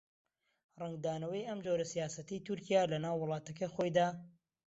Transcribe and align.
ڕەنگدانەوەی 0.79 1.47
ئەم 1.47 1.59
جۆرە 1.65 1.85
سیاسەتەی 1.93 2.43
تورکیا 2.47 2.81
لەناو 2.91 3.19
وڵاتەکەی 3.21 3.71
خۆیدا 3.75 4.07